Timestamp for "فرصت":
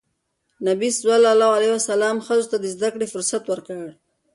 3.13-3.43